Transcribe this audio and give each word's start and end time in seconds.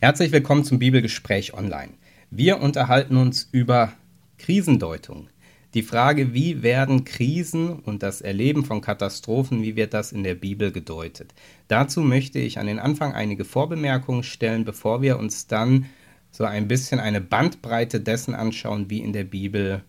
Herzlich 0.00 0.30
willkommen 0.30 0.62
zum 0.62 0.78
Bibelgespräch 0.78 1.54
online. 1.54 1.92
Wir 2.30 2.60
unterhalten 2.60 3.16
uns 3.16 3.48
über 3.50 3.94
Krisendeutung. 4.38 5.28
Die 5.74 5.82
Frage, 5.82 6.32
wie 6.32 6.62
werden 6.62 7.02
Krisen 7.02 7.80
und 7.80 8.04
das 8.04 8.20
Erleben 8.20 8.64
von 8.64 8.80
Katastrophen, 8.80 9.60
wie 9.60 9.74
wird 9.74 9.94
das 9.94 10.12
in 10.12 10.22
der 10.22 10.36
Bibel 10.36 10.70
gedeutet? 10.70 11.34
Dazu 11.66 12.00
möchte 12.02 12.38
ich 12.38 12.60
an 12.60 12.68
den 12.68 12.78
Anfang 12.78 13.12
einige 13.12 13.44
Vorbemerkungen 13.44 14.22
stellen, 14.22 14.64
bevor 14.64 15.02
wir 15.02 15.18
uns 15.18 15.48
dann 15.48 15.86
so 16.30 16.44
ein 16.44 16.68
bisschen 16.68 17.00
eine 17.00 17.20
Bandbreite 17.20 18.00
dessen 18.00 18.36
anschauen, 18.36 18.90
wie 18.90 19.00
in 19.00 19.12
der 19.12 19.24
Bibel 19.24 19.82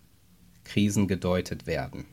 Krisen 0.64 1.06
gedeutet 1.06 1.68
werden. 1.68 2.04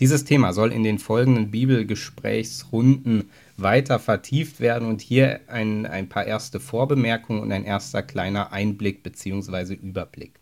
Dieses 0.00 0.24
Thema 0.24 0.52
soll 0.52 0.72
in 0.72 0.82
den 0.82 0.98
folgenden 0.98 1.50
Bibelgesprächsrunden 1.50 3.30
weiter 3.56 3.98
vertieft 3.98 4.58
werden 4.60 4.88
und 4.88 5.00
hier 5.00 5.40
ein, 5.46 5.86
ein 5.86 6.08
paar 6.08 6.26
erste 6.26 6.58
Vorbemerkungen 6.58 7.40
und 7.40 7.52
ein 7.52 7.64
erster 7.64 8.02
kleiner 8.02 8.52
Einblick 8.52 9.02
bzw. 9.02 9.74
Überblick. 9.74 10.40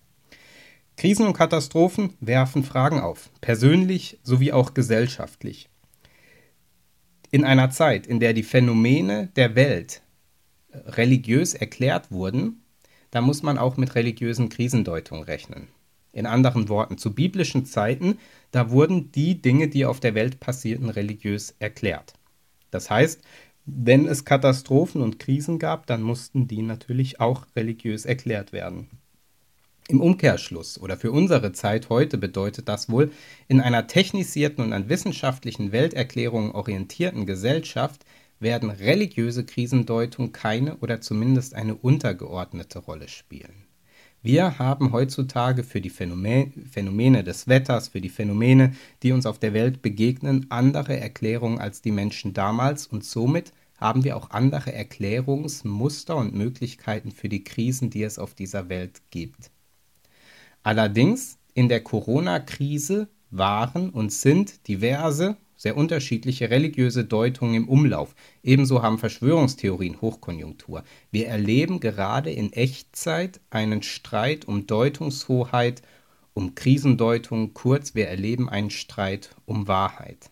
Krisen 0.96 1.26
und 1.26 1.34
Katastrophen 1.34 2.14
werfen 2.20 2.64
Fragen 2.64 3.00
auf, 3.00 3.30
persönlich 3.40 4.18
sowie 4.22 4.52
auch 4.52 4.72
gesellschaftlich. 4.74 5.68
In 7.30 7.44
einer 7.44 7.70
Zeit, 7.70 8.06
in 8.06 8.20
der 8.20 8.34
die 8.34 8.42
Phänomene 8.42 9.28
der 9.36 9.54
Welt 9.54 10.02
religiös 10.72 11.54
erklärt 11.54 12.10
wurden, 12.10 12.62
da 13.10 13.20
muss 13.20 13.42
man 13.42 13.58
auch 13.58 13.76
mit 13.76 13.94
religiösen 13.94 14.48
Krisendeutungen 14.48 15.24
rechnen. 15.24 15.68
In 16.12 16.26
anderen 16.26 16.68
Worten, 16.68 16.98
zu 16.98 17.14
biblischen 17.14 17.64
Zeiten, 17.64 18.18
da 18.50 18.70
wurden 18.70 19.10
die 19.12 19.40
Dinge, 19.40 19.68
die 19.68 19.86
auf 19.86 19.98
der 19.98 20.14
Welt 20.14 20.40
passierten, 20.40 20.90
religiös 20.90 21.54
erklärt. 21.58 22.14
Das 22.70 22.90
heißt, 22.90 23.22
wenn 23.64 24.06
es 24.06 24.24
Katastrophen 24.24 25.02
und 25.02 25.18
Krisen 25.18 25.58
gab, 25.58 25.86
dann 25.86 26.02
mussten 26.02 26.48
die 26.48 26.62
natürlich 26.62 27.20
auch 27.20 27.46
religiös 27.54 28.04
erklärt 28.04 28.52
werden. 28.52 28.88
Im 29.88 30.00
Umkehrschluss 30.00 30.80
oder 30.80 30.96
für 30.96 31.12
unsere 31.12 31.52
Zeit 31.52 31.88
heute 31.88 32.18
bedeutet 32.18 32.68
das 32.68 32.88
wohl, 32.88 33.10
in 33.48 33.60
einer 33.60 33.86
technisierten 33.86 34.64
und 34.64 34.72
an 34.72 34.88
wissenschaftlichen 34.88 35.72
Welterklärungen 35.72 36.52
orientierten 36.52 37.26
Gesellschaft 37.26 38.04
werden 38.38 38.70
religiöse 38.70 39.44
Krisendeutungen 39.44 40.32
keine 40.32 40.76
oder 40.78 41.00
zumindest 41.00 41.54
eine 41.54 41.74
untergeordnete 41.74 42.80
Rolle 42.80 43.08
spielen. 43.08 43.66
Wir 44.24 44.60
haben 44.60 44.92
heutzutage 44.92 45.64
für 45.64 45.80
die 45.80 45.90
Phänomene 45.90 47.24
des 47.24 47.48
Wetters, 47.48 47.88
für 47.88 48.00
die 48.00 48.08
Phänomene, 48.08 48.72
die 49.02 49.10
uns 49.10 49.26
auf 49.26 49.40
der 49.40 49.52
Welt 49.52 49.82
begegnen, 49.82 50.46
andere 50.48 50.96
Erklärungen 50.96 51.58
als 51.58 51.82
die 51.82 51.90
Menschen 51.90 52.32
damals 52.32 52.86
und 52.86 53.04
somit 53.04 53.52
haben 53.78 54.04
wir 54.04 54.16
auch 54.16 54.30
andere 54.30 54.72
Erklärungsmuster 54.72 56.14
und 56.16 56.34
Möglichkeiten 56.34 57.10
für 57.10 57.28
die 57.28 57.42
Krisen, 57.42 57.90
die 57.90 58.04
es 58.04 58.20
auf 58.20 58.32
dieser 58.34 58.68
Welt 58.68 59.02
gibt. 59.10 59.50
Allerdings 60.62 61.38
in 61.54 61.68
der 61.68 61.82
Corona-Krise 61.82 63.08
waren 63.32 63.90
und 63.90 64.12
sind 64.12 64.68
diverse 64.68 65.36
sehr 65.62 65.76
unterschiedliche 65.76 66.50
religiöse 66.50 67.04
Deutungen 67.04 67.54
im 67.54 67.68
Umlauf. 67.68 68.16
Ebenso 68.42 68.82
haben 68.82 68.98
Verschwörungstheorien 68.98 70.00
Hochkonjunktur. 70.00 70.82
Wir 71.12 71.28
erleben 71.28 71.78
gerade 71.78 72.32
in 72.32 72.52
Echtzeit 72.52 73.38
einen 73.48 73.84
Streit 73.84 74.48
um 74.48 74.66
Deutungshoheit, 74.66 75.82
um 76.34 76.56
Krisendeutung, 76.56 77.54
kurz, 77.54 77.94
wir 77.94 78.08
erleben 78.08 78.48
einen 78.48 78.70
Streit 78.70 79.36
um 79.44 79.68
Wahrheit. 79.68 80.30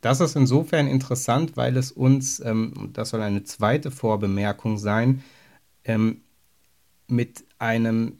Das 0.00 0.20
ist 0.20 0.34
insofern 0.34 0.86
interessant, 0.86 1.58
weil 1.58 1.76
es 1.76 1.92
uns, 1.92 2.40
ähm, 2.40 2.88
das 2.94 3.10
soll 3.10 3.20
eine 3.20 3.44
zweite 3.44 3.90
Vorbemerkung 3.90 4.78
sein, 4.78 5.22
ähm, 5.84 6.22
mit 7.06 7.44
einem 7.58 8.16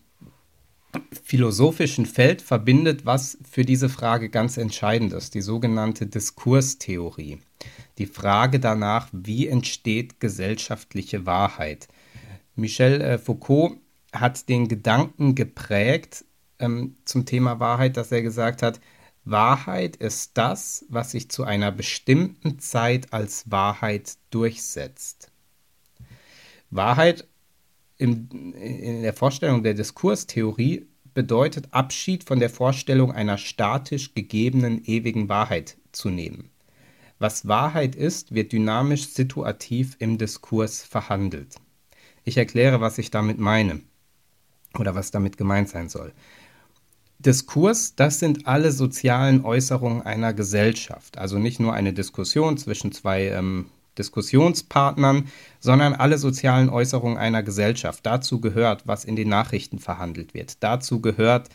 philosophischen 1.22 2.06
Feld 2.06 2.42
verbindet, 2.42 3.06
was 3.06 3.38
für 3.48 3.64
diese 3.64 3.88
Frage 3.88 4.28
ganz 4.28 4.56
entscheidend 4.56 5.12
ist, 5.12 5.34
die 5.34 5.40
sogenannte 5.40 6.06
Diskurstheorie. 6.06 7.40
Die 7.98 8.06
Frage 8.06 8.60
danach, 8.60 9.08
wie 9.12 9.46
entsteht 9.48 10.20
gesellschaftliche 10.20 11.24
Wahrheit. 11.26 11.88
Michel 12.54 13.00
äh, 13.00 13.18
Foucault 13.18 13.78
hat 14.12 14.48
den 14.48 14.68
Gedanken 14.68 15.34
geprägt 15.34 16.24
ähm, 16.58 16.96
zum 17.04 17.24
Thema 17.24 17.60
Wahrheit, 17.60 17.96
dass 17.96 18.12
er 18.12 18.22
gesagt 18.22 18.62
hat, 18.62 18.80
Wahrheit 19.24 19.96
ist 19.96 20.32
das, 20.34 20.84
was 20.88 21.12
sich 21.12 21.30
zu 21.30 21.44
einer 21.44 21.70
bestimmten 21.70 22.58
Zeit 22.58 23.12
als 23.12 23.50
Wahrheit 23.50 24.14
durchsetzt. 24.30 25.30
Wahrheit 26.70 27.28
in, 28.02 28.52
in 28.54 29.02
der 29.02 29.12
Vorstellung 29.12 29.62
der 29.62 29.74
Diskurstheorie 29.74 30.86
bedeutet 31.14 31.68
Abschied 31.70 32.24
von 32.24 32.40
der 32.40 32.50
Vorstellung 32.50 33.12
einer 33.12 33.38
statisch 33.38 34.14
gegebenen 34.14 34.84
ewigen 34.84 35.28
Wahrheit 35.28 35.76
zu 35.92 36.10
nehmen. 36.10 36.50
Was 37.18 37.46
Wahrheit 37.46 37.94
ist, 37.94 38.34
wird 38.34 38.52
dynamisch 38.52 39.06
situativ 39.06 39.94
im 40.00 40.18
Diskurs 40.18 40.82
verhandelt. 40.82 41.54
Ich 42.24 42.36
erkläre, 42.36 42.80
was 42.80 42.98
ich 42.98 43.12
damit 43.12 43.38
meine 43.38 43.80
oder 44.76 44.96
was 44.96 45.12
damit 45.12 45.36
gemeint 45.36 45.68
sein 45.68 45.88
soll. 45.88 46.12
Diskurs, 47.20 47.94
das 47.94 48.18
sind 48.18 48.48
alle 48.48 48.72
sozialen 48.72 49.44
Äußerungen 49.44 50.02
einer 50.02 50.32
Gesellschaft, 50.34 51.18
also 51.18 51.38
nicht 51.38 51.60
nur 51.60 51.72
eine 51.72 51.92
Diskussion 51.92 52.58
zwischen 52.58 52.90
zwei 52.90 53.28
ähm, 53.28 53.66
Diskussionspartnern, 53.98 55.28
sondern 55.60 55.94
alle 55.94 56.18
sozialen 56.18 56.68
Äußerungen 56.68 57.18
einer 57.18 57.42
Gesellschaft. 57.42 58.04
Dazu 58.04 58.40
gehört, 58.40 58.86
was 58.86 59.04
in 59.04 59.16
den 59.16 59.28
Nachrichten 59.28 59.78
verhandelt 59.78 60.34
wird. 60.34 60.62
Dazu 60.62 61.00
gehört, 61.00 61.48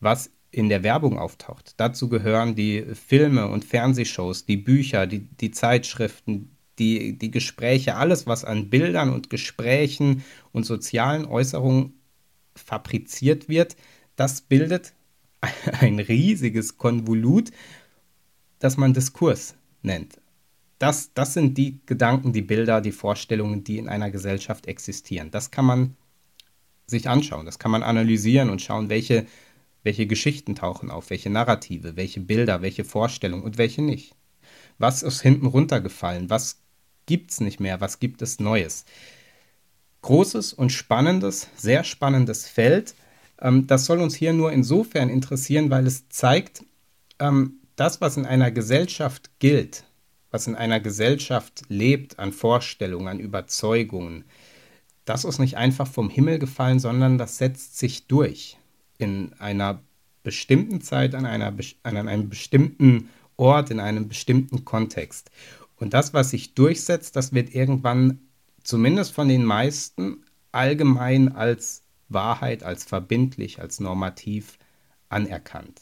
was 0.00 0.30
in 0.50 0.68
der 0.68 0.82
Werbung 0.82 1.18
auftaucht. 1.18 1.74
Dazu 1.78 2.08
gehören 2.08 2.54
die 2.54 2.84
Filme 2.94 3.48
und 3.48 3.64
Fernsehshows, 3.64 4.44
die 4.44 4.56
Bücher, 4.56 5.06
die, 5.06 5.20
die 5.20 5.50
Zeitschriften, 5.50 6.56
die, 6.78 7.18
die 7.18 7.30
Gespräche, 7.30 7.96
alles, 7.96 8.26
was 8.26 8.44
an 8.44 8.68
Bildern 8.68 9.10
und 9.10 9.30
Gesprächen 9.30 10.24
und 10.52 10.64
sozialen 10.64 11.26
Äußerungen 11.26 11.94
fabriziert 12.54 13.48
wird, 13.48 13.76
das 14.16 14.42
bildet 14.42 14.92
ein 15.80 15.98
riesiges 15.98 16.76
Konvolut, 16.76 17.50
das 18.58 18.76
man 18.76 18.94
Diskurs 18.94 19.54
nennt 19.82 20.21
das, 20.82 21.14
das 21.14 21.32
sind 21.32 21.56
die 21.58 21.78
Gedanken, 21.86 22.32
die 22.32 22.42
Bilder, 22.42 22.80
die 22.80 22.90
Vorstellungen, 22.90 23.62
die 23.62 23.78
in 23.78 23.88
einer 23.88 24.10
Gesellschaft 24.10 24.66
existieren. 24.66 25.30
Das 25.30 25.52
kann 25.52 25.64
man 25.64 25.96
sich 26.86 27.08
anschauen, 27.08 27.46
das 27.46 27.60
kann 27.60 27.70
man 27.70 27.84
analysieren 27.84 28.50
und 28.50 28.60
schauen, 28.60 28.88
welche, 28.88 29.26
welche 29.84 30.08
Geschichten 30.08 30.56
tauchen 30.56 30.90
auf, 30.90 31.10
welche 31.10 31.30
Narrative, 31.30 31.94
welche 31.94 32.20
Bilder, 32.20 32.62
welche 32.62 32.84
Vorstellungen 32.84 33.44
und 33.44 33.58
welche 33.58 33.80
nicht. 33.80 34.16
Was 34.78 35.04
ist 35.04 35.20
hinten 35.20 35.46
runtergefallen? 35.46 36.30
Was 36.30 36.60
gibt 37.06 37.30
es 37.30 37.40
nicht 37.40 37.60
mehr? 37.60 37.80
Was 37.80 38.00
gibt 38.00 38.20
es 38.20 38.40
Neues? 38.40 38.84
Großes 40.00 40.52
und 40.52 40.70
spannendes, 40.70 41.48
sehr 41.54 41.84
spannendes 41.84 42.48
Feld. 42.48 42.96
Ähm, 43.40 43.68
das 43.68 43.84
soll 43.84 44.00
uns 44.00 44.16
hier 44.16 44.32
nur 44.32 44.50
insofern 44.50 45.10
interessieren, 45.10 45.70
weil 45.70 45.86
es 45.86 46.08
zeigt, 46.08 46.64
ähm, 47.20 47.60
das, 47.76 48.00
was 48.00 48.16
in 48.16 48.26
einer 48.26 48.50
Gesellschaft 48.50 49.30
gilt, 49.38 49.84
was 50.32 50.48
in 50.48 50.56
einer 50.56 50.80
Gesellschaft 50.80 51.62
lebt 51.68 52.18
an 52.18 52.32
Vorstellungen, 52.32 53.06
an 53.06 53.20
Überzeugungen, 53.20 54.24
das 55.04 55.24
ist 55.24 55.38
nicht 55.38 55.56
einfach 55.56 55.86
vom 55.86 56.10
Himmel 56.10 56.38
gefallen, 56.38 56.78
sondern 56.78 57.18
das 57.18 57.38
setzt 57.38 57.78
sich 57.78 58.06
durch 58.06 58.56
in 58.98 59.32
einer 59.34 59.80
bestimmten 60.22 60.80
Zeit, 60.80 61.14
an, 61.14 61.26
einer, 61.26 61.52
an 61.82 61.96
einem 61.96 62.28
bestimmten 62.28 63.08
Ort, 63.36 63.70
in 63.70 63.80
einem 63.80 64.08
bestimmten 64.08 64.64
Kontext. 64.64 65.30
Und 65.76 65.94
das, 65.94 66.14
was 66.14 66.30
sich 66.30 66.54
durchsetzt, 66.54 67.16
das 67.16 67.32
wird 67.32 67.54
irgendwann 67.54 68.20
zumindest 68.62 69.12
von 69.12 69.28
den 69.28 69.44
meisten 69.44 70.24
allgemein 70.52 71.34
als 71.34 71.82
Wahrheit, 72.08 72.62
als 72.62 72.84
verbindlich, 72.84 73.60
als 73.60 73.80
normativ 73.80 74.58
anerkannt. 75.08 75.80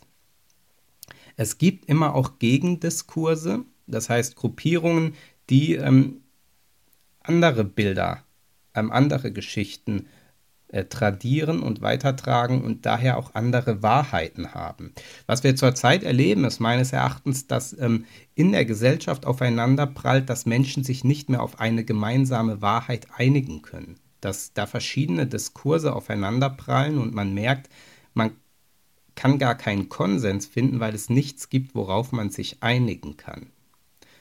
Es 1.36 1.58
gibt 1.58 1.86
immer 1.86 2.14
auch 2.14 2.38
Gegendiskurse, 2.38 3.64
das 3.90 4.08
heißt 4.08 4.36
Gruppierungen, 4.36 5.14
die 5.48 5.74
ähm, 5.74 6.22
andere 7.22 7.64
Bilder, 7.64 8.24
ähm, 8.74 8.90
andere 8.90 9.32
Geschichten 9.32 10.06
äh, 10.68 10.84
tradieren 10.84 11.60
und 11.60 11.82
weitertragen 11.82 12.62
und 12.62 12.86
daher 12.86 13.18
auch 13.18 13.34
andere 13.34 13.82
Wahrheiten 13.82 14.54
haben. 14.54 14.92
Was 15.26 15.42
wir 15.42 15.56
zurzeit 15.56 16.04
erleben, 16.04 16.44
ist 16.44 16.60
meines 16.60 16.92
Erachtens, 16.92 17.48
dass 17.48 17.76
ähm, 17.78 18.04
in 18.36 18.52
der 18.52 18.64
Gesellschaft 18.64 19.26
aufeinander 19.26 19.86
prallt, 19.86 20.30
dass 20.30 20.46
Menschen 20.46 20.84
sich 20.84 21.02
nicht 21.02 21.28
mehr 21.28 21.42
auf 21.42 21.58
eine 21.58 21.84
gemeinsame 21.84 22.62
Wahrheit 22.62 23.08
einigen 23.16 23.62
können. 23.62 23.96
Dass 24.20 24.52
da 24.52 24.66
verschiedene 24.66 25.26
Diskurse 25.26 25.92
aufeinander 25.92 26.50
prallen 26.50 26.98
und 26.98 27.14
man 27.14 27.34
merkt, 27.34 27.68
man 28.14 28.30
kann 29.16 29.38
gar 29.38 29.56
keinen 29.56 29.88
Konsens 29.88 30.46
finden, 30.46 30.78
weil 30.78 30.94
es 30.94 31.10
nichts 31.10 31.48
gibt, 31.48 31.74
worauf 31.74 32.12
man 32.12 32.30
sich 32.30 32.62
einigen 32.62 33.16
kann. 33.16 33.50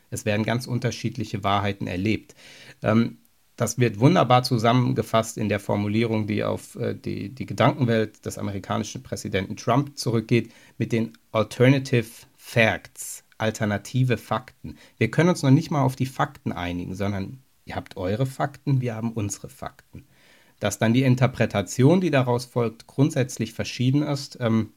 Es 0.09 0.25
werden 0.25 0.45
ganz 0.45 0.67
unterschiedliche 0.67 1.43
Wahrheiten 1.43 1.87
erlebt. 1.87 2.35
Ähm, 2.81 3.19
das 3.59 3.77
wird 3.77 3.99
wunderbar 3.99 4.43
zusammengefasst 4.43 5.37
in 5.37 5.49
der 5.49 5.59
Formulierung, 5.59 6.27
die 6.27 6.45
auf 6.45 6.75
äh, 6.75 6.95
die, 6.95 7.35
die 7.35 7.45
Gedankenwelt 7.45 8.25
des 8.25 8.37
amerikanischen 8.37 9.03
Präsidenten 9.03 9.57
Trump 9.57 9.97
zurückgeht, 9.97 10.53
mit 10.77 10.93
den 10.93 11.11
Alternative 11.33 12.07
Facts, 12.37 13.25
alternative 13.37 14.17
Fakten. 14.17 14.77
Wir 14.97 15.11
können 15.11 15.29
uns 15.29 15.43
noch 15.43 15.51
nicht 15.51 15.71
mal 15.71 15.83
auf 15.83 15.97
die 15.97 16.05
Fakten 16.05 16.53
einigen, 16.53 16.95
sondern 16.95 17.43
ihr 17.65 17.75
habt 17.75 17.97
eure 17.97 18.25
Fakten, 18.25 18.79
wir 18.79 18.95
haben 18.95 19.11
unsere 19.11 19.49
Fakten. 19.49 20.05
Dass 20.61 20.79
dann 20.79 20.93
die 20.93 21.03
Interpretation, 21.03 21.99
die 21.99 22.11
daraus 22.11 22.45
folgt, 22.45 22.87
grundsätzlich 22.87 23.53
verschieden 23.53 24.03
ist, 24.03 24.37
ähm, 24.39 24.71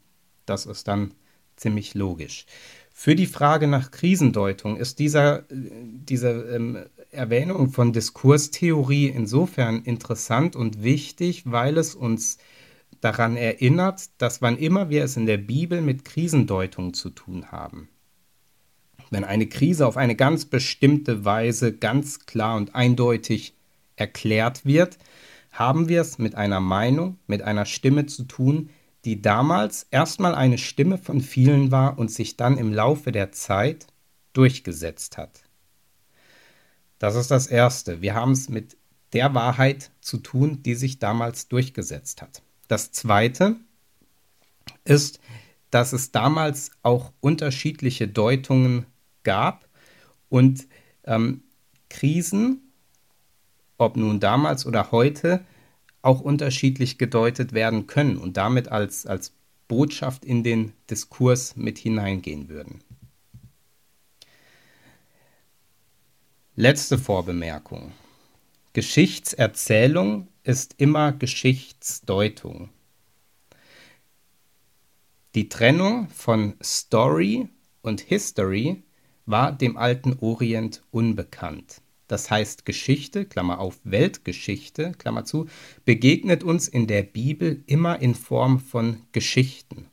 das 0.45 0.67
ist 0.67 0.89
dann 0.89 1.15
ziemlich 1.55 1.95
logisch. 1.95 2.47
Für 2.93 3.17
die 3.17 3.27
Frage 3.27 3.67
nach 3.67 3.91
Krisendeutung 3.91 4.77
ist 4.77 4.99
dieser, 4.99 5.51
äh, 5.51 5.71
diese 6.05 6.29
ähm, 6.29 6.85
Erwähnung 7.11 7.71
von 7.71 7.93
Diskurstheorie 7.93 9.09
insofern 9.09 9.83
interessant 9.83 10.57
und 10.57 10.83
wichtig, 10.83 11.45
weil 11.47 11.79
es 11.79 11.95
uns 11.95 12.39
daran 13.01 13.37
erinnert, 13.37 14.11
dass 14.19 14.43
wann 14.43 14.57
immer 14.57 14.91
wir 14.91 15.05
es 15.05 15.17
in 15.17 15.27
der 15.27 15.39
Bibel 15.39 15.81
mit 15.81 16.05
Krisendeutung 16.05 16.95
zu 16.95 17.11
tun 17.11 17.51
haben, 17.51 17.89
wenn 19.11 19.25
eine 19.25 19.47
Krise 19.47 19.87
auf 19.87 19.97
eine 19.97 20.15
ganz 20.15 20.45
bestimmte 20.45 21.25
Weise 21.25 21.77
ganz 21.77 22.27
klar 22.27 22.57
und 22.57 22.75
eindeutig 22.75 23.55
erklärt 23.97 24.65
wird, 24.65 24.99
haben 25.51 25.89
wir 25.89 26.01
es 26.01 26.19
mit 26.19 26.35
einer 26.35 26.61
Meinung, 26.61 27.19
mit 27.27 27.43
einer 27.43 27.67
Stimme 27.67 28.07
zu 28.07 28.25
tun, 28.25 28.71
die 29.05 29.21
damals 29.21 29.87
erstmal 29.91 30.35
eine 30.35 30.59
Stimme 30.59 30.99
von 30.99 31.21
vielen 31.21 31.71
war 31.71 31.99
und 31.99 32.11
sich 32.11 32.37
dann 32.37 32.57
im 32.57 32.73
Laufe 32.73 33.13
der 33.13 33.33
Zeit 33.33 33.87
durchgesetzt 34.33 35.19
hat. 35.19 35.43
Das 36.99 37.17
ist 37.17 37.31
das 37.31 37.49
Erste. 37.49 38.01
Wir 38.01 38.15
haben 38.15 38.33
es 38.33 38.49
mit 38.49 38.77
der 39.13 39.35
Wahrheit 39.35 39.91
zu 40.01 40.19
tun, 40.19 40.63
die 40.63 40.75
sich 40.75 40.99
damals 40.99 41.49
durchgesetzt 41.49 42.23
hat. 42.23 42.43
Das 42.69 42.93
Zweite 42.93 43.57
ist, 44.85 45.21
dass 45.71 45.93
es 45.93 46.13
damals 46.13 46.71
auch 46.83 47.13
unterschiedliche 47.21 48.07
Deutungen 48.07 48.87
gab 49.25 49.69
und 50.29 50.67
ähm, 51.05 51.43
Krisen, 51.91 52.73
ob 53.79 53.97
nun 53.97 54.21
damals 54.21 54.65
oder 54.65 54.93
heute, 54.93 55.45
auch 56.03 56.21
unterschiedlich 56.21 56.99
gedeutet 56.99 57.53
werden 57.53 57.87
können 57.87 58.17
und 58.17 58.37
damit 58.37 58.69
als, 58.69 59.07
als 59.07 59.33
Botschaft 59.69 60.25
in 60.25 60.43
den 60.43 60.73
Diskurs 60.91 61.57
mit 61.57 61.79
hineingehen 61.79 62.49
würden. 62.49 62.83
Letzte 66.57 66.99
Vorbemerkung. 66.99 67.93
Geschichtserzählung 68.75 70.29
ist 70.43 70.75
immer 70.79 71.13
Geschichtsdeutung. 71.13 72.69
Die 75.35 75.49
Trennung 75.49 76.09
von 76.09 76.55
Story 76.63 77.49
und 77.81 78.01
History 78.01 78.83
war 79.25 79.53
dem 79.53 79.77
alten 79.77 80.19
Orient 80.21 80.83
unbekannt 80.91 81.82
das 82.13 82.31
heißt 82.31 82.67
Geschichte, 82.67 83.25
Klammer 83.25 83.59
auf 83.59 83.81
Weltgeschichte, 83.85 84.93
Klammer 84.93 85.25
zu, 85.25 85.47
begegnet 85.87 86.45
uns 86.45 86.69
in 86.69 86.87
der 86.87 87.03
Bibel 87.03 87.65
immer 87.67 88.01
in 88.03 88.15
Form 88.15 88.61
von 88.61 88.99
Geschichten, 89.13 89.87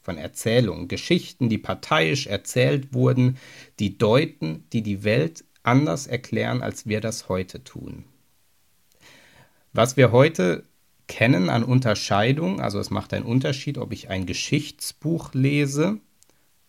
von 0.00 0.18
Erzählungen, 0.18 0.88
Geschichten, 0.88 1.48
die 1.48 1.58
parteiisch 1.58 2.26
erzählt 2.26 2.92
wurden, 2.92 3.38
die 3.78 3.96
deuten, 3.96 4.64
die 4.72 4.82
die 4.82 5.04
Welt 5.04 5.44
anders 5.62 6.08
erklären, 6.08 6.62
als 6.62 6.86
wir 6.86 7.00
das 7.00 7.28
heute 7.28 7.62
tun. 7.62 8.04
Was 9.72 9.96
wir 9.96 10.10
heute 10.10 10.64
kennen 11.06 11.48
an 11.48 11.62
Unterscheidung, 11.62 12.60
also 12.60 12.80
es 12.80 12.90
macht 12.90 13.14
einen 13.14 13.24
Unterschied, 13.24 13.78
ob 13.78 13.92
ich 13.92 14.10
ein 14.10 14.26
Geschichtsbuch 14.26 15.32
lese 15.32 15.98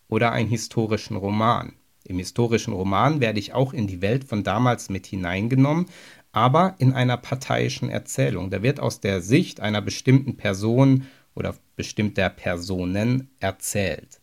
oder 0.07 0.31
einen 0.31 0.50
historischen 0.50 1.18
Roman. 1.18 1.74
Im 2.03 2.19
historischen 2.19 2.73
Roman 2.73 3.21
werde 3.21 3.39
ich 3.39 3.53
auch 3.53 3.73
in 3.73 3.88
die 3.88 4.01
Welt 4.01 4.25
von 4.25 4.44
damals 4.44 4.89
mit 4.89 5.07
hineingenommen, 5.07 5.85
aber 6.31 6.75
in 6.79 6.94
einer 6.94 7.17
parteiischen 7.17 7.89
Erzählung. 7.89 8.50
Da 8.50 8.61
wird 8.61 8.79
aus 8.79 9.00
der 9.00 9.21
Sicht 9.21 9.59
einer 9.61 9.81
bestimmten 9.81 10.35
Person 10.35 11.05
oder 11.35 11.55
bestimmter 11.75 12.29
Personen 12.29 13.29
erzählt. 13.39 14.19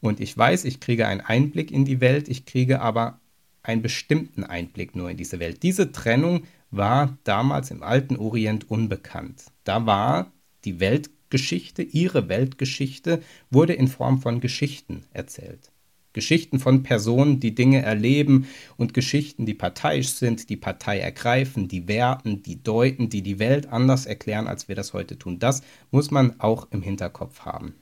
Und 0.00 0.20
ich 0.20 0.36
weiß, 0.36 0.64
ich 0.64 0.80
kriege 0.80 1.06
einen 1.06 1.20
Einblick 1.20 1.70
in 1.70 1.84
die 1.84 2.00
Welt, 2.00 2.28
ich 2.28 2.44
kriege 2.44 2.80
aber 2.80 3.20
einen 3.62 3.82
bestimmten 3.82 4.42
Einblick 4.42 4.96
nur 4.96 5.10
in 5.10 5.16
diese 5.16 5.38
Welt. 5.38 5.62
Diese 5.62 5.92
Trennung 5.92 6.42
war 6.72 7.16
damals 7.24 7.70
im 7.70 7.82
alten 7.82 8.16
Orient 8.16 8.68
unbekannt. 8.70 9.44
Da 9.64 9.86
war 9.86 10.32
die 10.64 10.80
Weltgeschichte, 10.80 11.82
ihre 11.82 12.28
Weltgeschichte, 12.28 13.22
wurde 13.50 13.74
in 13.74 13.88
Form 13.88 14.20
von 14.20 14.40
Geschichten 14.40 15.04
erzählt. 15.12 15.71
Geschichten 16.12 16.58
von 16.58 16.82
Personen, 16.82 17.40
die 17.40 17.54
Dinge 17.54 17.82
erleben 17.82 18.46
und 18.76 18.94
Geschichten, 18.94 19.46
die 19.46 19.54
parteiisch 19.54 20.08
sind, 20.08 20.50
die 20.50 20.56
Partei 20.56 20.98
ergreifen, 20.98 21.68
die 21.68 21.88
werten, 21.88 22.42
die 22.42 22.62
deuten, 22.62 23.08
die 23.08 23.22
die 23.22 23.38
Welt 23.38 23.68
anders 23.68 24.06
erklären, 24.06 24.46
als 24.46 24.68
wir 24.68 24.74
das 24.74 24.92
heute 24.92 25.18
tun. 25.18 25.38
Das 25.38 25.62
muss 25.90 26.10
man 26.10 26.38
auch 26.40 26.68
im 26.70 26.82
Hinterkopf 26.82 27.40
haben. 27.40 27.74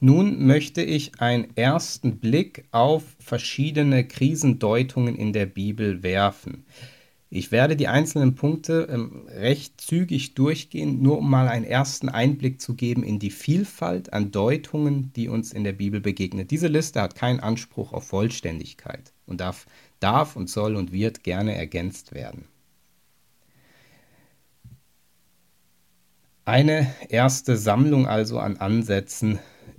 Nun 0.00 0.44
möchte 0.46 0.82
ich 0.82 1.20
einen 1.20 1.56
ersten 1.56 2.18
Blick 2.18 2.64
auf 2.72 3.04
verschiedene 3.20 4.06
Krisendeutungen 4.06 5.16
in 5.16 5.32
der 5.32 5.46
Bibel 5.46 6.02
werfen. 6.02 6.66
Ich 7.30 7.50
werde 7.50 7.74
die 7.74 7.88
einzelnen 7.88 8.36
Punkte 8.36 8.86
ähm, 8.90 9.26
recht 9.28 9.80
zügig 9.80 10.34
durchgehen, 10.34 11.02
nur 11.02 11.18
um 11.18 11.28
mal 11.28 11.48
einen 11.48 11.64
ersten 11.64 12.08
Einblick 12.08 12.60
zu 12.60 12.74
geben 12.74 13.02
in 13.02 13.18
die 13.18 13.30
Vielfalt 13.30 14.12
an 14.12 14.30
Deutungen, 14.30 15.12
die 15.14 15.28
uns 15.28 15.52
in 15.52 15.64
der 15.64 15.72
Bibel 15.72 16.00
begegnet. 16.00 16.50
Diese 16.50 16.68
Liste 16.68 17.00
hat 17.00 17.16
keinen 17.16 17.40
Anspruch 17.40 17.92
auf 17.92 18.06
Vollständigkeit 18.06 19.12
und 19.26 19.40
darf, 19.40 19.66
darf 20.00 20.36
und 20.36 20.48
soll 20.48 20.76
und 20.76 20.92
wird 20.92 21.24
gerne 21.24 21.54
ergänzt 21.56 22.14
werden. 22.14 22.46
Eine 26.44 26.94
erste 27.08 27.56
Sammlung 27.56 28.06
also 28.06 28.38
an 28.38 28.58
Ansätzen 28.58 29.38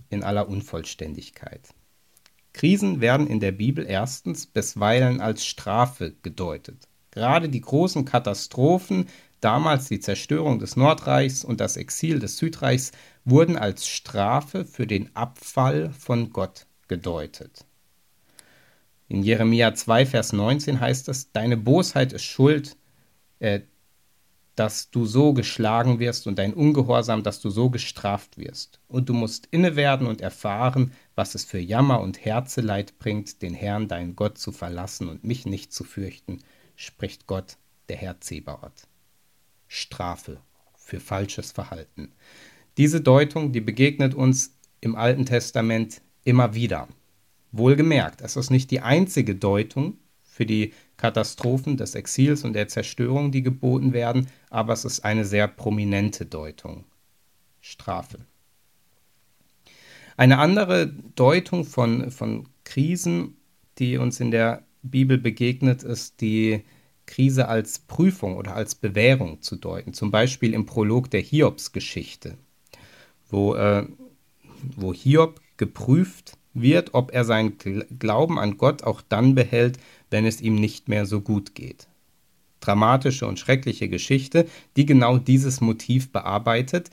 in 0.10 0.24
aller 0.24 0.50
Unvollständigkeit. 0.50 1.70
Krisen 2.54 3.02
werden 3.02 3.28
in 3.28 3.40
der 3.40 3.52
Bibel 3.52 3.86
erstens 3.86 4.48
bisweilen 4.48 5.22
als 5.22 5.46
Strafe 5.46 6.16
gedeutet. 6.24 6.88
Gerade 7.16 7.48
die 7.48 7.62
großen 7.62 8.04
Katastrophen, 8.04 9.08
damals 9.40 9.88
die 9.88 10.02
Zerstörung 10.02 10.60
des 10.60 10.76
Nordreichs 10.76 11.46
und 11.46 11.62
das 11.62 11.78
Exil 11.78 12.20
des 12.20 12.38
Südreichs, 12.38 12.92
wurden 13.24 13.58
als 13.58 13.88
Strafe 13.88 14.66
für 14.66 14.86
den 14.86 15.16
Abfall 15.16 15.92
von 15.94 16.32
Gott 16.32 16.68
gedeutet. 16.90 17.66
In 19.08 19.24
Jeremia 19.24 19.74
2, 19.74 20.06
Vers 20.08 20.34
19 20.34 20.82
heißt 20.82 21.08
es, 21.08 21.32
Deine 21.32 21.56
Bosheit 21.56 22.12
ist 22.12 22.26
schuld, 22.26 22.76
äh, 23.40 23.62
dass 24.56 24.92
du 24.92 25.06
so 25.06 25.32
geschlagen 25.32 26.00
wirst 26.00 26.28
und 26.28 26.38
dein 26.38 26.54
Ungehorsam, 26.54 27.24
dass 27.24 27.40
du 27.40 27.50
so 27.50 27.70
gestraft 27.70 28.38
wirst. 28.38 28.82
Und 28.90 29.08
du 29.08 29.14
musst 29.14 29.48
inne 29.52 29.78
werden 29.78 30.08
und 30.08 30.20
erfahren, 30.20 30.92
was 31.16 31.34
es 31.34 31.46
für 31.46 31.60
Jammer 31.60 32.02
und 32.02 32.26
Herzeleid 32.26 33.00
bringt, 33.00 33.42
den 33.42 33.54
Herrn, 33.54 33.88
deinen 33.88 34.18
Gott, 34.18 34.38
zu 34.38 34.52
verlassen 34.52 35.08
und 35.08 35.24
mich 35.24 35.46
nicht 35.46 35.72
zu 35.72 35.86
fürchten 35.86 36.40
spricht 36.76 37.28
Gott, 37.28 37.58
der 37.90 37.98
Herr 37.98 38.20
Zebaoth. 38.22 38.88
Strafe 39.68 40.40
für 40.78 41.00
falsches 41.00 41.52
Verhalten. 41.52 42.12
Diese 42.78 43.02
Deutung, 43.02 43.52
die 43.52 43.62
begegnet 43.62 44.14
uns 44.14 44.58
im 44.82 44.96
Alten 44.96 45.26
Testament 45.26 46.02
immer 46.24 46.54
wieder. 46.54 46.88
Wohlgemerkt, 47.52 48.22
es 48.22 48.36
ist 48.36 48.50
nicht 48.50 48.70
die 48.72 48.82
einzige 48.82 49.36
Deutung 49.36 49.98
für 50.22 50.46
die 50.46 50.74
Katastrophen 50.98 51.78
des 51.78 51.96
Exils 51.96 52.44
und 52.44 52.54
der 52.54 52.68
Zerstörung, 52.68 53.32
die 53.32 53.42
geboten 53.42 53.94
werden, 53.94 54.28
aber 54.50 54.74
es 54.74 54.84
ist 54.84 55.06
eine 55.06 55.24
sehr 55.24 55.48
prominente 55.48 56.26
Deutung. 56.26 56.84
Strafe. 57.62 58.20
Eine 60.18 60.40
andere 60.40 60.88
Deutung 60.88 61.66
von, 61.66 62.12
von 62.12 62.48
Krisen, 62.64 63.38
die 63.80 63.98
uns 63.98 64.20
in 64.20 64.32
der 64.32 64.65
Bibel 64.90 65.18
begegnet, 65.18 65.84
ist 65.84 66.22
die 66.22 66.64
Krise 67.06 67.48
als 67.48 67.80
Prüfung 67.80 68.38
oder 68.38 68.56
als 68.56 68.76
Bewährung 68.76 69.42
zu 69.42 69.56
deuten. 69.56 69.94
Zum 69.94 70.12
Beispiel 70.12 70.54
im 70.54 70.66
Prolog 70.66 71.10
der 71.12 71.22
Hiobs-Geschichte, 71.22 72.38
wo, 73.30 73.56
äh, 73.56 73.86
wo 74.76 74.94
Hiob 74.94 75.40
geprüft 75.58 76.38
wird, 76.54 76.94
ob 76.94 77.14
er 77.14 77.26
seinen 77.26 77.58
Glauben 78.00 78.40
an 78.40 78.58
Gott 78.58 78.84
auch 78.84 79.02
dann 79.02 79.36
behält, 79.36 79.78
wenn 80.10 80.26
es 80.26 80.42
ihm 80.42 80.56
nicht 80.56 80.88
mehr 80.88 81.06
so 81.06 81.22
gut 81.22 81.54
geht. 81.54 81.88
Dramatische 82.62 83.28
und 83.28 83.38
schreckliche 83.38 83.90
Geschichte, 83.90 84.48
die 84.76 84.86
genau 84.86 85.18
dieses 85.18 85.62
Motiv 85.62 86.12
bearbeitet. 86.12 86.90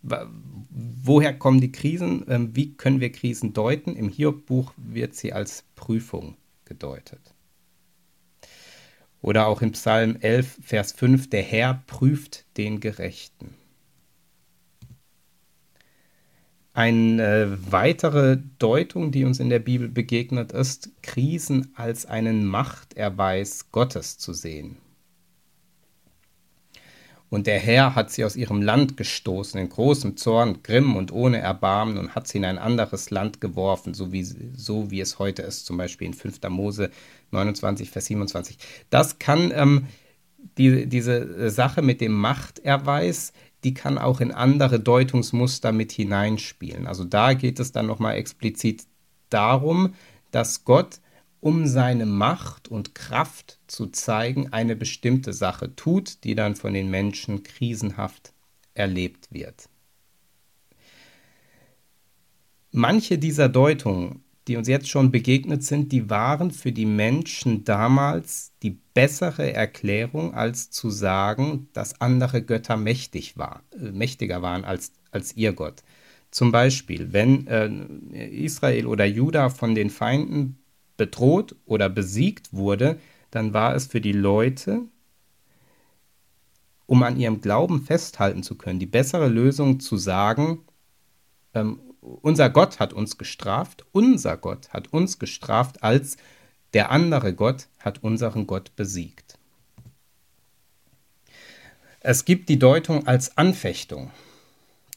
Woher 0.00 1.34
kommen 1.34 1.60
die 1.60 1.72
Krisen? 1.72 2.24
Ähm, 2.28 2.56
wie 2.56 2.74
können 2.74 3.00
wir 3.00 3.12
Krisen 3.12 3.52
deuten? 3.52 3.94
Im 3.94 4.08
Hiob-Buch 4.08 4.72
wird 4.76 5.14
sie 5.14 5.32
als 5.32 5.64
Prüfung 5.74 6.36
gedeutet. 6.72 7.20
Oder 9.20 9.46
auch 9.46 9.60
im 9.62 9.72
Psalm 9.72 10.16
11, 10.16 10.58
Vers 10.62 10.92
5, 10.92 11.28
der 11.28 11.42
Herr 11.42 11.82
prüft 11.86 12.44
den 12.56 12.80
Gerechten. 12.80 13.54
Eine 16.72 17.58
weitere 17.70 18.38
Deutung, 18.58 19.12
die 19.12 19.24
uns 19.24 19.38
in 19.38 19.50
der 19.50 19.58
Bibel 19.58 19.88
begegnet, 19.88 20.52
ist, 20.52 20.90
Krisen 21.02 21.72
als 21.76 22.06
einen 22.06 22.46
Machterweis 22.46 23.70
Gottes 23.70 24.16
zu 24.16 24.32
sehen. 24.32 24.78
Und 27.32 27.46
der 27.46 27.58
Herr 27.58 27.94
hat 27.94 28.10
sie 28.10 28.26
aus 28.26 28.36
ihrem 28.36 28.60
Land 28.60 28.98
gestoßen, 28.98 29.58
in 29.58 29.70
großem 29.70 30.18
Zorn, 30.18 30.62
Grimm 30.62 30.96
und 30.96 31.12
ohne 31.12 31.38
Erbarmen, 31.38 31.96
und 31.96 32.14
hat 32.14 32.28
sie 32.28 32.36
in 32.36 32.44
ein 32.44 32.58
anderes 32.58 33.08
Land 33.08 33.40
geworfen, 33.40 33.94
so 33.94 34.12
wie, 34.12 34.22
so 34.22 34.90
wie 34.90 35.00
es 35.00 35.18
heute 35.18 35.40
ist, 35.40 35.64
zum 35.64 35.78
Beispiel 35.78 36.08
in 36.08 36.12
5. 36.12 36.40
Mose 36.50 36.90
29, 37.30 37.90
Vers 37.90 38.04
27. 38.04 38.58
Das 38.90 39.18
kann 39.18 39.50
ähm, 39.54 39.86
die, 40.58 40.84
diese 40.86 41.48
Sache 41.48 41.80
mit 41.80 42.02
dem 42.02 42.12
Machterweis, 42.12 43.32
die 43.64 43.72
kann 43.72 43.96
auch 43.96 44.20
in 44.20 44.30
andere 44.30 44.78
Deutungsmuster 44.78 45.72
mit 45.72 45.90
hineinspielen. 45.90 46.86
Also 46.86 47.02
da 47.02 47.32
geht 47.32 47.58
es 47.60 47.72
dann 47.72 47.86
nochmal 47.86 48.16
explizit 48.16 48.84
darum, 49.30 49.94
dass 50.32 50.64
Gott 50.64 51.00
um 51.42 51.66
seine 51.66 52.06
Macht 52.06 52.68
und 52.68 52.94
Kraft 52.94 53.58
zu 53.66 53.88
zeigen, 53.88 54.52
eine 54.52 54.76
bestimmte 54.76 55.32
Sache 55.32 55.74
tut, 55.74 56.22
die 56.22 56.36
dann 56.36 56.54
von 56.54 56.72
den 56.72 56.88
Menschen 56.88 57.42
krisenhaft 57.42 58.32
erlebt 58.74 59.26
wird. 59.32 59.68
Manche 62.70 63.18
dieser 63.18 63.48
Deutungen, 63.48 64.22
die 64.46 64.56
uns 64.56 64.68
jetzt 64.68 64.88
schon 64.88 65.10
begegnet 65.10 65.64
sind, 65.64 65.90
die 65.90 66.08
waren 66.08 66.52
für 66.52 66.70
die 66.70 66.86
Menschen 66.86 67.64
damals 67.64 68.52
die 68.62 68.78
bessere 68.94 69.52
Erklärung, 69.52 70.34
als 70.34 70.70
zu 70.70 70.90
sagen, 70.90 71.68
dass 71.72 72.00
andere 72.00 72.42
Götter 72.42 72.76
mächtig 72.76 73.36
war, 73.36 73.64
äh, 73.72 73.90
mächtiger 73.90 74.42
waren 74.42 74.64
als, 74.64 74.92
als 75.10 75.36
ihr 75.36 75.52
Gott. 75.54 75.82
Zum 76.30 76.52
Beispiel, 76.52 77.12
wenn 77.12 77.48
äh, 77.48 78.28
Israel 78.28 78.86
oder 78.86 79.04
Juda 79.04 79.50
von 79.50 79.74
den 79.74 79.90
Feinden 79.90 80.61
bedroht 81.02 81.56
oder 81.66 81.88
besiegt 81.88 82.52
wurde, 82.52 83.00
dann 83.32 83.52
war 83.52 83.74
es 83.74 83.88
für 83.88 84.00
die 84.00 84.12
Leute, 84.12 84.82
um 86.86 87.02
an 87.02 87.16
ihrem 87.16 87.40
Glauben 87.40 87.82
festhalten 87.82 88.44
zu 88.44 88.54
können, 88.54 88.78
die 88.78 88.86
bessere 88.86 89.26
Lösung 89.26 89.80
zu 89.80 89.96
sagen, 89.96 90.60
ähm, 91.54 91.80
unser 92.00 92.50
Gott 92.50 92.78
hat 92.78 92.92
uns 92.92 93.18
gestraft, 93.18 93.84
unser 93.90 94.36
Gott 94.36 94.68
hat 94.72 94.92
uns 94.92 95.18
gestraft, 95.18 95.82
als 95.82 96.18
der 96.72 96.92
andere 96.92 97.34
Gott 97.34 97.66
hat 97.80 98.04
unseren 98.04 98.46
Gott 98.46 98.76
besiegt. 98.76 99.40
Es 101.98 102.24
gibt 102.24 102.48
die 102.48 102.60
Deutung 102.60 103.08
als 103.08 103.36
Anfechtung. 103.36 104.12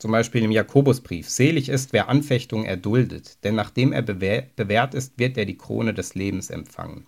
Zum 0.05 0.11
Beispiel 0.11 0.43
im 0.43 0.51
Jakobusbrief. 0.51 1.27
Selig 1.27 1.67
ist, 1.67 1.91
wer 1.91 2.09
Anfechtung 2.09 2.63
erduldet, 2.63 3.43
denn 3.43 3.55
nachdem 3.55 3.91
er 3.91 4.03
bewährt 4.03 4.93
ist, 4.93 5.17
wird 5.17 5.35
er 5.35 5.45
die 5.45 5.57
Krone 5.57 5.95
des 5.95 6.13
Lebens 6.13 6.51
empfangen. 6.51 7.07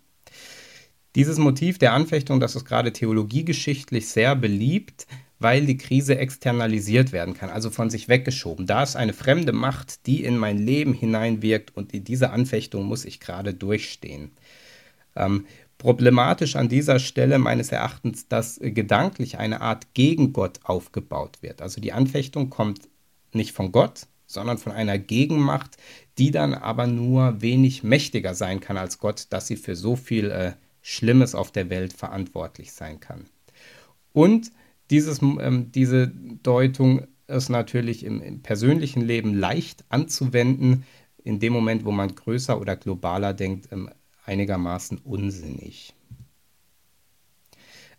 Dieses 1.13 1.37
Motiv 1.37 1.77
der 1.77 1.93
Anfechtung, 1.93 2.39
das 2.39 2.55
ist 2.55 2.65
gerade 2.65 2.91
theologiegeschichtlich 2.91 4.07
sehr 4.07 4.35
beliebt, 4.35 5.05
weil 5.37 5.67
die 5.67 5.77
Krise 5.77 6.17
externalisiert 6.17 7.11
werden 7.11 7.35
kann, 7.35 7.51
also 7.51 7.69
von 7.69 7.91
sich 7.91 8.09
weggeschoben. 8.09 8.65
Da 8.65 8.81
ist 8.81 8.95
eine 8.95 9.13
fremde 9.13 9.53
Macht, 9.53 10.07
die 10.07 10.23
in 10.23 10.35
mein 10.35 10.57
Leben 10.57 10.93
hineinwirkt 10.93 11.77
und 11.77 11.91
diese 11.93 12.31
Anfechtung 12.31 12.85
muss 12.85 13.05
ich 13.05 13.19
gerade 13.19 13.53
durchstehen. 13.53 14.31
Ähm, 15.15 15.45
Problematisch 15.77 16.55
an 16.55 16.69
dieser 16.69 17.00
Stelle 17.00 17.38
meines 17.38 17.72
Erachtens, 17.72 18.27
dass 18.27 18.60
gedanklich 18.62 19.38
eine 19.38 19.62
Art 19.62 19.93
Gegengott 19.93 20.60
aufgebaut 20.63 21.38
wird. 21.41 21.62
Also 21.62 21.79
die 21.81 21.93
Anfechtung 21.93 22.50
kommt 22.50 22.89
nicht 23.34 23.51
von 23.51 23.72
Gott, 23.72 24.07
sondern 24.25 24.57
von 24.57 24.72
einer 24.72 24.98
Gegenmacht, 24.98 25.77
die 26.17 26.31
dann 26.31 26.53
aber 26.53 26.88
nur 26.88 27.41
wenig 27.41 27.84
mächtiger 27.84 28.34
sein 28.34 28.60
kann 28.60 28.77
als 28.77 28.98
Gott, 28.98 29.27
dass 29.29 29.48
sie 29.48 29.55
für 29.55 29.75
so 29.75 29.96
viel 29.96 30.31
äh, 30.31 30.53
Schlimmes 30.81 31.36
auf 31.36 31.51
der 31.51 31.69
Welt 31.69 31.93
verantwortlich 31.93 32.72
sein 32.72 33.00
kann. 33.00 33.25
Und 34.13 34.51
dieses, 34.89 35.22
ähm, 35.22 35.72
diese 35.72 36.07
Deutung 36.07 37.07
ist 37.27 37.50
natürlich 37.50 38.03
im, 38.03 38.22
im 38.22 38.41
persönlichen 38.41 39.01
Leben 39.01 39.34
leicht 39.34 39.84
anzuwenden, 39.89 40.86
in 41.24 41.39
dem 41.39 41.53
Moment, 41.53 41.84
wo 41.86 41.91
man 41.91 42.15
größer 42.15 42.60
oder 42.60 42.75
globaler 42.75 43.34
denkt, 43.34 43.72
ähm, 43.72 43.89
einigermaßen 44.27 45.00
unsinnig. 45.00 45.93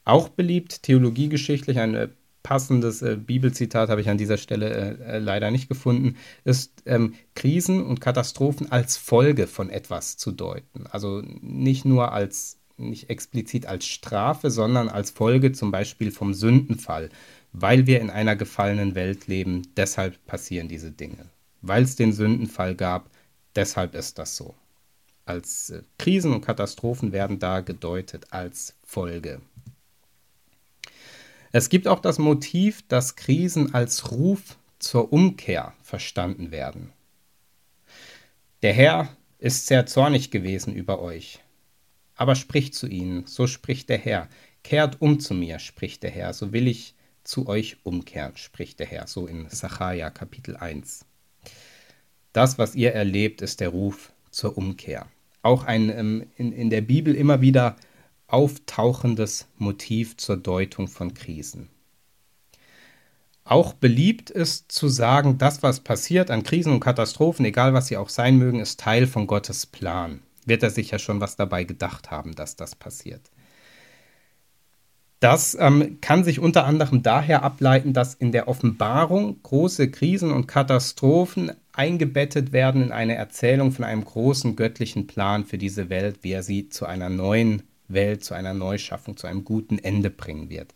Auch 0.05 0.29
beliebt, 0.29 0.83
theologiegeschichtlich, 0.85 1.79
ein 1.79 1.95
äh, 1.95 2.09
passendes 2.43 3.03
äh, 3.03 3.17
Bibelzitat 3.17 3.91
habe 3.91 4.01
ich 4.01 4.09
an 4.09 4.17
dieser 4.17 4.39
Stelle 4.39 4.71
äh, 4.71 5.17
äh, 5.17 5.19
leider 5.19 5.51
nicht 5.51 5.69
gefunden, 5.69 6.17
ist 6.45 6.83
ähm, 6.87 7.15
Krisen 7.35 7.85
und 7.85 8.01
Katastrophen 8.01 8.73
als 8.73 8.97
Folge 8.97 9.47
von 9.47 9.69
etwas 9.69 10.17
zu 10.17 10.33
deuten. 10.33 10.87
Also 10.87 11.23
nicht 11.43 11.85
nur 11.85 12.13
als, 12.13 12.59
nicht 12.79 13.11
explizit 13.11 13.67
als 13.67 13.87
Strafe, 13.87 14.51
sondern 14.51 14.89
als 14.89 15.11
Folge 15.11 15.53
zum 15.53 15.71
Beispiel 15.71 16.11
vom 16.11 16.33
Sündenfall. 16.33 17.11
Weil 17.53 17.87
wir 17.87 18.01
in 18.01 18.09
einer 18.09 18.37
gefallenen 18.37 18.95
Welt 18.95 19.27
leben, 19.27 19.69
deshalb 19.77 20.25
passieren 20.27 20.69
diese 20.69 20.91
Dinge. 20.91 21.27
Weil 21.61 21.83
es 21.83 21.97
den 21.97 22.13
Sündenfall 22.13 22.75
gab, 22.75 23.11
deshalb 23.57 23.95
ist 23.95 24.19
das 24.19 24.37
so 24.37 24.55
als 25.29 25.71
äh, 25.71 25.83
Krisen 25.99 26.33
und 26.33 26.41
Katastrophen 26.41 27.13
werden 27.13 27.39
da 27.39 27.61
gedeutet 27.61 28.27
als 28.31 28.75
Folge. 28.85 29.41
Es 31.53 31.69
gibt 31.69 31.89
auch 31.89 32.01
das 32.01 32.19
Motiv, 32.19 32.87
dass 32.89 33.17
Krisen 33.17 33.75
als 33.75 34.11
Ruf 34.11 34.59
zur 34.79 35.13
Umkehr 35.13 35.73
verstanden 35.83 36.51
werden. 36.51 36.93
Der 38.63 38.73
Herr 38.73 39.17
ist 39.39 39.67
sehr 39.67 39.87
zornig 39.87 40.31
gewesen 40.31 40.75
über 40.75 41.01
euch, 41.01 41.41
aber 42.17 42.35
spricht 42.35 42.75
zu 42.75 42.87
ihnen, 42.87 43.27
so 43.27 43.47
spricht 43.47 43.89
der 43.89 43.99
Herr. 43.99 44.29
Kehrt 44.65 45.01
um 45.01 45.21
zu 45.21 45.35
mir, 45.35 45.59
spricht 45.59 46.03
der 46.03 46.11
Herr, 46.11 46.35
so 46.35 46.53
will 46.53 46.67
ich 46.67 46.95
zu 47.23 47.47
euch 47.47 47.77
umkehren, 47.85 48.37
spricht 48.37 48.81
der 48.81 48.87
Herr, 48.87 49.07
so 49.07 49.27
in 49.27 49.49
Sacharja 49.49 50.11
Kapitel 50.11 50.57
1. 50.57 51.05
Das, 52.33 52.59
was 52.59 52.75
ihr 52.75 52.93
erlebt, 52.93 53.41
ist 53.41 53.61
der 53.61 53.71
Ruf 53.71 54.13
zur 54.31 54.59
Umkehr 54.59 55.07
auch 55.49 55.65
ein 55.65 55.89
ähm, 55.89 56.27
in, 56.37 56.53
in 56.53 56.71
der 56.71 56.83
Bibel 56.83 57.15
immer 57.15 57.41
wieder 57.41 57.77
auftauchendes 58.29 59.49
Motiv 59.57 60.17
zur 60.19 60.37
Deutung 60.37 60.87
von 60.87 61.15
Krisen. 61.15 61.71
Auch 63.45 63.73
beliebt 63.73 64.29
ist 64.29 64.71
zu 64.71 64.89
sagen, 64.89 65.39
das, 65.39 65.63
was 65.63 65.81
passiert 65.81 66.31
an 66.31 66.43
Krisen 66.43 66.71
und 66.71 66.81
Katastrophen, 66.81 67.47
egal 67.47 67.73
was 67.73 67.87
sie 67.87 67.97
auch 67.97 68.11
sein 68.11 68.37
mögen, 68.37 68.61
ist 68.61 68.79
Teil 68.79 69.07
von 69.07 69.27
Gottes 69.27 69.65
Plan. 69.65 70.21
Wird 70.45 70.63
er 70.63 70.69
sich 70.69 70.91
ja 70.91 70.99
schon 70.99 71.23
was 71.23 71.37
dabei 71.37 71.65
gedacht 71.65 72.11
haben, 72.11 72.35
dass 72.35 72.57
das 72.57 72.77
passiert. 72.77 73.31
Das 75.21 75.57
ähm, 75.59 75.99
kann 76.01 76.23
sich 76.23 76.39
unter 76.39 76.65
anderem 76.65 77.03
daher 77.03 77.43
ableiten, 77.43 77.93
dass 77.93 78.15
in 78.15 78.31
der 78.31 78.47
Offenbarung 78.47 79.43
große 79.43 79.91
Krisen 79.91 80.31
und 80.31 80.47
Katastrophen 80.47 81.53
eingebettet 81.73 82.53
werden 82.53 82.83
in 82.83 82.93
eine 82.93 83.17
Erzählung 83.17 83.73
von 83.73 83.85
einem 83.85 84.05
großen 84.05 84.55
göttlichen 84.55 85.09
Plan 85.09 85.45
für 85.45 85.59
diese 85.59 85.91
Welt, 85.91 86.19
wie 86.23 86.33
er 86.33 86.45
sie 86.45 86.69
zu 86.69 86.87
einer 86.87 87.09
neuen 87.09 87.63
Welt, 87.89 88.23
zu 88.25 88.35
einer 88.35 88.55
Neuschaffung, 88.55 89.17
zu 89.17 89.27
einem 89.27 89.45
guten 89.45 89.79
Ende 89.79 90.11
bringen 90.11 90.51
wird. 90.51 90.73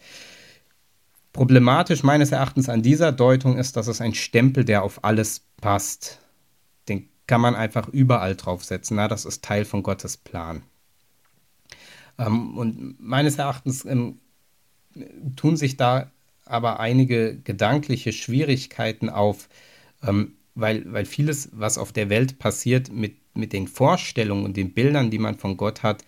Problematisch 1.33 2.03
meines 2.03 2.33
Erachtens 2.33 2.69
an 2.69 2.83
dieser 2.83 3.13
Deutung 3.13 3.57
ist, 3.57 3.77
dass 3.77 3.87
es 3.87 4.01
ein 4.01 4.15
Stempel, 4.15 4.65
der 4.65 4.83
auf 4.83 5.05
alles 5.05 5.43
passt. 5.61 6.19
Den 6.89 7.09
kann 7.27 7.41
man 7.41 7.55
einfach 7.55 7.89
überall 7.89 8.35
draufsetzen. 8.35 8.97
Na, 8.97 9.09
das 9.09 9.25
ist 9.25 9.45
Teil 9.45 9.65
von 9.65 9.83
Gottes 9.83 10.17
Plan. 10.17 10.63
Ähm, 12.19 12.59
und 12.59 12.97
meines 13.01 13.39
Erachtens 13.39 13.85
ähm, 13.85 14.19
tun 15.37 15.57
sich 15.57 15.77
da 15.77 16.11
aber 16.45 16.81
einige 16.81 17.39
gedankliche 17.39 18.13
Schwierigkeiten 18.13 19.09
auf. 19.09 19.49
Ähm, 20.03 20.35
weil, 20.55 20.91
weil 20.93 21.07
vieles, 21.07 21.51
was 21.53 21.79
auf 21.79 21.93
der 21.93 22.11
Welt 22.11 22.39
passiert, 22.39 22.93
mit, 22.93 23.17
mit 23.35 23.53
den 23.53 23.69
Vorstellungen 23.69 24.45
und 24.45 24.57
den 24.57 24.75
Bildern, 24.75 25.11
die 25.11 25.19
man 25.19 25.39
von 25.39 25.57
Gott 25.57 25.83
hat, 25.83 26.05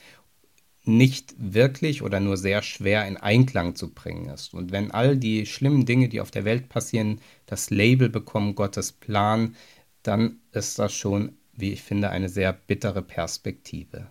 nicht 0.84 1.34
wirklich 1.38 2.02
oder 2.02 2.20
nur 2.20 2.36
sehr 2.36 2.60
schwer 2.60 3.06
in 3.08 3.16
Einklang 3.16 3.74
zu 3.74 3.94
bringen 3.94 4.28
ist. 4.28 4.52
Und 4.52 4.70
wenn 4.70 4.90
all 4.90 5.16
die 5.16 5.46
schlimmen 5.46 5.86
Dinge, 5.86 6.08
die 6.08 6.20
auf 6.20 6.30
der 6.30 6.44
Welt 6.44 6.68
passieren, 6.68 7.20
das 7.46 7.70
Label 7.70 8.10
bekommen, 8.10 8.54
Gottes 8.54 8.92
Plan, 8.92 9.56
dann 10.02 10.40
ist 10.52 10.78
das 10.78 10.92
schon, 10.92 11.32
wie 11.54 11.72
ich 11.72 11.82
finde, 11.82 12.10
eine 12.10 12.28
sehr 12.28 12.52
bittere 12.52 13.00
Perspektive. 13.00 14.08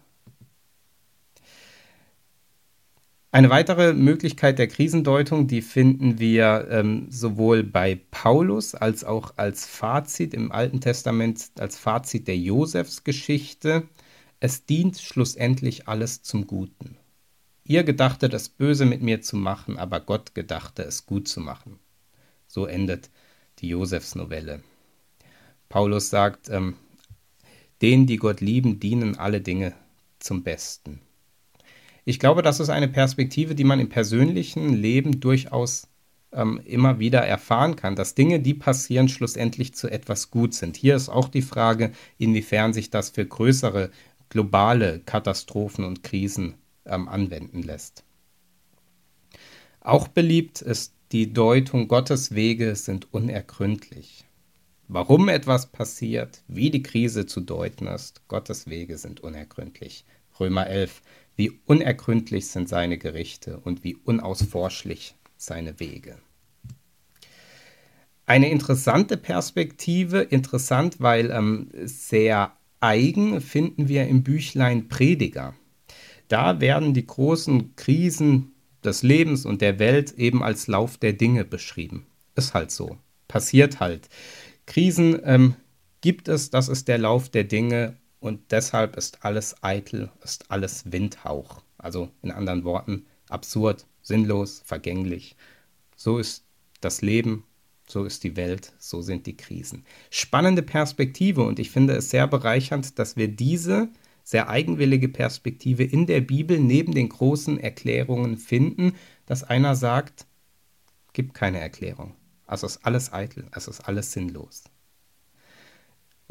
Eine 3.34 3.50
weitere 3.50 3.94
Möglichkeit 3.94 4.60
der 4.60 4.68
Krisendeutung, 4.68 5.48
die 5.48 5.64
finden 5.64 6.20
wir 6.20 6.68
ähm, 6.70 7.08
sowohl 7.10 7.64
bei 7.64 8.00
Paulus 8.12 8.76
als 8.76 9.04
auch 9.04 9.34
als 9.38 9.66
Fazit 9.66 10.36
im 10.36 10.52
Alten 10.52 10.82
Testament, 10.82 11.50
als 11.58 11.80
Fazit 11.80 12.28
der 12.28 12.38
Josefsgeschichte. 12.38 13.88
Es 14.40 14.68
dient 14.68 15.00
schlussendlich 15.00 15.88
alles 15.88 16.22
zum 16.22 16.46
Guten. 16.46 16.96
Ihr 17.64 17.84
gedachtet 17.84 18.36
es 18.36 18.50
böse 18.50 18.86
mit 18.86 19.02
mir 19.02 19.24
zu 19.24 19.36
machen, 19.36 19.80
aber 19.80 20.00
Gott 20.00 20.36
gedachte 20.36 20.84
es 20.84 21.08
gut 21.08 21.28
zu 21.28 21.40
machen. 21.40 21.80
So 22.46 22.68
endet 22.68 23.10
die 23.58 23.70
Josefsnovelle. 23.70 24.62
Paulus 25.70 26.12
sagt, 26.12 26.50
ähm, 26.50 26.76
denen, 27.82 28.06
die 28.06 28.18
Gott 28.18 28.42
lieben, 28.42 28.80
dienen 28.80 29.18
alle 29.18 29.42
Dinge 29.42 29.74
zum 30.20 30.44
Besten. 30.44 31.00
Ich 32.06 32.20
glaube, 32.20 32.42
das 32.42 32.60
ist 32.60 32.70
eine 32.70 32.88
Perspektive, 32.88 33.56
die 33.56 33.64
man 33.64 33.80
im 33.80 33.90
persönlichen 33.90 34.74
Leben 34.74 35.20
durchaus 35.20 35.88
ähm, 36.34 36.60
immer 36.66 37.00
wieder 37.00 37.22
erfahren 37.22 37.76
kann, 37.76 37.96
dass 37.96 38.16
Dinge, 38.16 38.40
die 38.40 38.54
passieren, 38.54 39.08
schlussendlich 39.08 39.74
zu 39.74 39.90
etwas 39.90 40.32
gut 40.32 40.54
sind. 40.54 40.76
Hier 40.76 40.96
ist 40.96 41.10
auch 41.10 41.30
die 41.30 41.42
Frage, 41.42 41.92
inwiefern 42.18 42.74
sich 42.74 42.90
das 42.90 43.12
für 43.12 43.26
größere 43.26 43.90
globale 44.30 45.00
Katastrophen 45.00 45.86
und 45.86 46.04
Krisen 46.04 46.56
ähm, 46.86 47.08
anwenden 47.08 47.62
lässt. 47.62 48.04
Auch 49.80 50.08
beliebt 50.08 50.62
ist 50.62 50.94
die 51.12 51.32
Deutung, 51.32 51.88
Gottes 51.88 52.34
Wege 52.34 52.76
sind 52.76 53.14
unergründlich. 53.14 54.26
Warum 54.88 55.30
etwas 55.30 55.68
passiert, 55.68 56.42
wie 56.48 56.70
die 56.72 56.84
Krise 56.84 57.26
zu 57.26 57.42
deuten 57.42 57.88
ist, 57.88 58.28
Gottes 58.28 58.68
Wege 58.68 58.98
sind 58.98 59.22
unergründlich. 59.22 60.06
Römer 60.40 60.68
11, 60.68 61.02
wie 61.36 61.52
unergründlich 61.66 62.48
sind 62.48 62.70
seine 62.70 62.98
Gerichte 62.98 63.60
und 63.60 63.84
wie 63.84 63.96
unausforschlich 63.96 65.16
seine 65.38 65.80
Wege. 65.80 66.18
Eine 68.26 68.50
interessante 68.50 69.18
Perspektive, 69.18 70.22
interessant, 70.22 70.98
weil 71.00 71.30
ähm, 71.32 71.70
sehr 71.84 72.54
eigen, 72.80 73.42
finden 73.42 73.88
wir 73.90 74.08
im 74.08 74.24
Büchlein 74.24 74.88
Prediger. 74.88 75.54
Da 76.28 76.62
werden 76.62 76.94
die 76.94 77.06
großen 77.06 77.76
Krisen 77.76 78.54
des 78.84 79.04
Lebens 79.04 79.46
und 79.46 79.62
der 79.62 79.80
Welt 79.80 80.14
eben 80.14 80.44
als 80.44 80.68
Lauf 80.68 80.98
der 80.98 81.14
Dinge 81.14 81.46
beschrieben. 81.46 82.06
Ist 82.36 82.54
halt 82.54 82.72
so. 82.72 82.98
Passiert 83.28 83.80
halt. 83.80 84.10
Krisen 84.66 85.20
ähm, 85.24 85.56
gibt 86.02 86.28
es, 86.28 86.50
das 86.50 86.70
ist 86.70 86.88
der 86.88 86.98
Lauf 86.98 87.30
der 87.30 87.44
Dinge 87.44 87.98
und 88.24 88.54
deshalb 88.54 88.96
ist 88.96 89.26
alles 89.26 89.62
eitel, 89.64 90.10
ist 90.24 90.50
alles 90.50 90.90
Windhauch. 90.90 91.62
Also 91.78 92.10
in 92.22 92.32
anderen 92.32 92.64
Worten, 92.64 93.06
absurd, 93.28 93.86
sinnlos, 94.02 94.62
vergänglich. 94.64 95.36
So 95.98 96.20
ist 96.20 96.46
das 96.80 97.02
Leben, 97.02 97.44
so 97.86 98.06
ist 98.06 98.24
die 98.24 98.38
Welt, 98.38 98.72
so 98.80 99.02
sind 99.02 99.26
die 99.26 99.36
Krisen. 99.36 99.84
Spannende 100.10 100.64
Perspektive 100.64 101.44
und 101.44 101.60
ich 101.60 101.70
finde 101.70 101.96
es 101.98 102.12
sehr 102.12 102.26
bereichernd, 102.28 102.98
dass 102.98 103.18
wir 103.18 103.28
diese 103.28 103.90
sehr 104.24 104.48
eigenwillige 104.48 105.10
Perspektive 105.10 105.84
in 105.84 106.06
der 106.06 106.22
Bibel 106.22 106.60
neben 106.60 106.94
den 106.94 107.10
großen 107.10 107.60
Erklärungen 107.60 108.38
finden, 108.38 108.94
dass 109.26 109.44
einer 109.44 109.76
sagt, 109.76 110.28
gibt 111.12 111.34
keine 111.34 111.60
Erklärung. 111.60 112.16
Also 112.48 112.68
ist 112.68 112.86
alles 112.86 113.12
eitel, 113.12 113.50
es 113.52 113.68
ist 113.68 113.82
alles 113.82 114.14
sinnlos. 114.14 114.64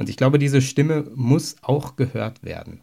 Und 0.02 0.09
ich 0.09 0.16
glaube, 0.16 0.40
diese 0.40 0.61
Stimme 0.61 1.09
muss 1.14 1.54
auch 1.62 1.94
gehört 1.94 2.42
werden. 2.42 2.80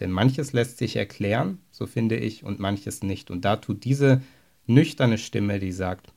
Denn 0.00 0.10
manches 0.10 0.54
lässt 0.54 0.78
sich 0.78 0.96
erklären, 0.96 1.58
so 1.70 1.86
finde 1.86 2.16
ich, 2.16 2.42
und 2.42 2.58
manches 2.58 3.02
nicht. 3.02 3.30
Und 3.30 3.44
da 3.44 3.56
tut 3.56 3.84
diese 3.84 4.22
nüchterne 4.64 5.18
Stimme, 5.18 5.58
die 5.58 5.72
sagt, 5.72 6.14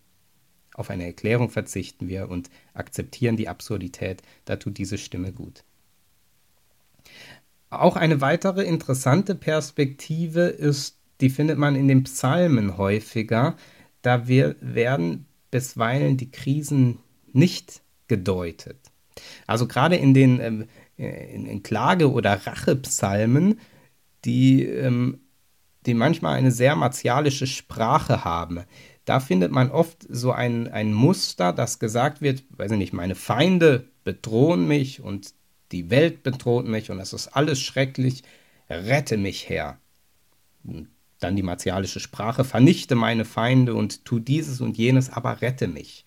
auf 0.74 0.89
eine 0.89 1.04
Erklärung 1.04 1.50
verzichten 1.50 2.08
wir 2.08 2.30
und 2.30 2.50
akzeptieren 2.74 3.36
die 3.36 3.50
Absurdität, 3.50 4.22
da 4.46 4.56
tut 4.56 4.77
diese 4.77 4.98
Stimme 4.98 5.34
gut. 5.34 5.66
Auch 7.70 7.98
eine 7.98 8.22
weitere 8.22 8.63
interessante 8.63 9.36
Perspektive 9.36 10.44
ist, 10.44 10.98
die 11.20 11.30
findet 11.30 11.58
man 11.58 11.75
in 11.75 11.89
den 11.89 12.04
Psalmen 12.04 12.77
häufiger. 12.77 13.58
Da 14.01 14.30
wir, 14.30 14.56
werden 14.62 15.25
bisweilen 15.51 16.15
die 16.15 16.32
Krisen 16.32 17.00
nicht 17.34 17.82
gedeutet. 18.08 18.78
Also 19.46 19.68
gerade 19.68 19.96
in 19.96 20.13
den 20.13 20.40
ähm, 20.40 20.66
in, 20.98 21.46
in 21.46 21.63
Klage- 21.63 22.12
oder 22.12 22.46
Rachepsalmen, 22.46 23.60
die, 24.26 24.63
ähm, 24.66 25.20
die 25.86 25.94
manchmal 25.94 26.38
eine 26.38 26.52
sehr 26.52 26.76
martialische 26.76 27.48
Sprache 27.48 28.26
haben, 28.26 28.62
da 29.06 29.20
findet 29.20 29.52
man 29.52 29.72
oft 29.72 30.06
so 30.10 30.32
ein, 30.32 30.68
ein 30.68 30.94
Muster, 30.94 31.54
das 31.54 31.80
gesagt 31.80 32.22
wird, 32.22 32.44
weiß 32.50 32.72
ich 32.72 32.78
nicht, 32.78 32.94
meine 32.94 33.16
Feinde 33.16 33.88
bedrohen 34.04 34.68
mich 34.68 35.00
und 35.00 35.34
die 35.72 35.90
Welt 35.90 36.24
bedroht 36.24 36.66
mich 36.66 36.92
und 36.92 37.00
es 37.00 37.13
ist 37.13 37.30
alles 37.30 37.62
schrecklich, 37.62 38.24
rette 38.70 39.18
mich 39.18 39.48
her. 39.48 39.80
dann 41.20 41.36
die 41.36 41.44
martialische 41.44 42.00
Sprache, 42.00 42.44
vernichte 42.44 42.96
meine 42.96 43.24
Feinde 43.24 43.74
und 43.76 44.04
tu 44.04 44.20
dieses 44.20 44.62
und 44.62 44.78
jenes, 44.78 45.10
aber 45.10 45.42
rette 45.42 45.68
mich. 45.68 46.06